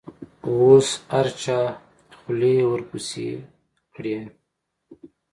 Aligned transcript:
اوس 0.47 0.87
هر 1.13 1.27
چا 1.41 1.59
خولې 2.17 2.55
ورپسې 2.71 3.29
کړي. 3.93 4.17